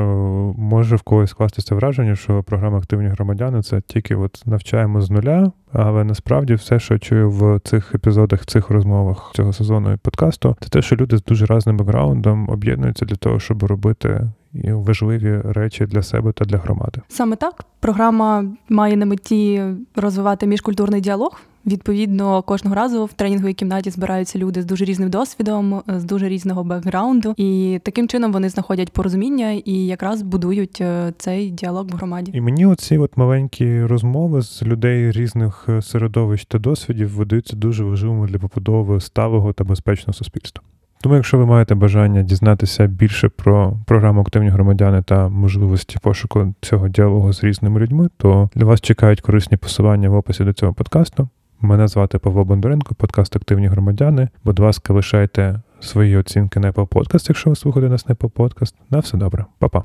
може 0.58 0.96
в 0.96 1.02
когось 1.02 1.30
скластися 1.30 1.74
враження, 1.74 2.16
що 2.16 2.42
програма 2.42 2.78
активні 2.78 3.08
громадяни 3.08 3.62
це 3.62 3.80
тільки 3.80 4.14
от 4.14 4.42
навчаємо 4.46 5.00
з 5.00 5.10
нуля, 5.10 5.52
але 5.72 6.04
насправді 6.04 6.54
все, 6.54 6.78
що 6.78 6.94
я 6.94 7.00
чую 7.00 7.30
в 7.30 7.60
цих 7.64 7.94
епізодах, 7.94 8.42
в 8.42 8.46
цих 8.46 8.70
розмовах 8.70 9.30
цього 9.34 9.52
сезону 9.52 9.92
і 9.92 9.96
подкасту, 9.96 10.56
це 10.60 10.68
те, 10.68 10.82
що 10.82 10.96
люди 10.96 11.16
з 11.16 11.24
дуже 11.24 11.46
разним 11.46 11.76
бекграундом 11.76 12.48
об'єднуються 12.48 13.04
для 13.04 13.16
того, 13.16 13.40
щоб 13.40 13.62
робити 13.62 14.20
і 14.54 14.72
важливі 14.72 15.40
речі 15.44 15.86
для 15.86 16.02
себе 16.02 16.32
та 16.32 16.44
для 16.44 16.58
громади. 16.58 17.00
Саме 17.08 17.36
так 17.36 17.64
програма 17.80 18.44
має 18.68 18.96
на 18.96 19.06
меті 19.06 19.62
розвивати 19.96 20.46
міжкультурний 20.46 21.00
діалог. 21.00 21.40
Відповідно, 21.66 22.42
кожного 22.42 22.76
разу 22.76 23.04
в 23.04 23.12
тренінговій 23.12 23.54
кімнаті 23.54 23.90
збираються 23.90 24.38
люди 24.38 24.62
з 24.62 24.64
дуже 24.64 24.84
різним 24.84 25.10
досвідом, 25.10 25.82
з 25.88 26.04
дуже 26.04 26.28
різного 26.28 26.64
бекграунду, 26.64 27.34
і 27.36 27.80
таким 27.82 28.08
чином 28.08 28.32
вони 28.32 28.48
знаходять 28.48 28.92
порозуміння 28.92 29.50
і 29.50 29.86
якраз 29.86 30.22
будують 30.22 30.80
е, 30.80 31.12
цей 31.18 31.50
діалог 31.50 31.86
в 31.86 31.96
громаді. 31.96 32.32
І 32.34 32.40
мені 32.40 32.66
оці 32.66 32.98
от 32.98 33.16
маленькі 33.16 33.84
розмови 33.84 34.42
з 34.42 34.62
людей 34.62 35.12
різних 35.12 35.66
е, 35.68 35.82
середовищ 35.82 36.44
та 36.44 36.58
досвідів 36.58 37.10
видаються 37.10 37.56
дуже 37.56 37.84
важливими 37.84 38.26
для 38.26 38.38
побудови 38.38 39.00
сталого 39.00 39.52
та 39.52 39.64
безпечного 39.64 40.12
суспільства. 40.12 40.62
Тому, 41.02 41.14
якщо 41.14 41.38
ви 41.38 41.46
маєте 41.46 41.74
бажання 41.74 42.22
дізнатися 42.22 42.86
більше 42.86 43.28
про 43.28 43.76
програму 43.86 44.20
активні 44.20 44.48
громадяни 44.48 45.02
та 45.02 45.28
можливості 45.28 45.98
пошуку 46.02 46.54
цього 46.60 46.88
діалогу 46.88 47.32
з 47.32 47.44
різними 47.44 47.80
людьми, 47.80 48.08
то 48.16 48.50
для 48.54 48.64
вас 48.64 48.80
чекають 48.80 49.20
корисні 49.20 49.56
посилання 49.56 50.08
в 50.08 50.14
описі 50.14 50.44
до 50.44 50.52
цього 50.52 50.72
подкасту. 50.72 51.28
Мене 51.60 51.88
звати 51.88 52.18
Павло 52.18 52.44
Бондаренко, 52.44 52.94
подкаст 52.94 53.36
Активні 53.36 53.66
громадяни. 53.66 54.28
Будь 54.44 54.58
ласка, 54.58 54.92
лишайте 54.92 55.60
свої 55.80 56.16
оцінки 56.16 56.60
на 56.60 56.72
Apple 56.72 56.88
Podcast, 56.88 57.26
якщо 57.28 57.50
ви 57.50 57.56
слухаєте 57.56 57.90
нас 57.90 58.08
на 58.08 58.14
Apple 58.14 58.30
Podcast. 58.30 58.74
На 58.90 58.98
все 58.98 59.16
добре, 59.16 59.44
Па-па. 59.58 59.84